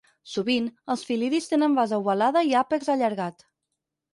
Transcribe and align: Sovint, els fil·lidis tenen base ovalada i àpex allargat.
Sovint, 0.35 0.69
els 0.93 1.03
fil·lidis 1.09 1.49
tenen 1.51 1.77
base 1.81 1.99
ovalada 2.05 2.43
i 2.53 2.57
àpex 2.63 2.91
allargat. 2.95 3.47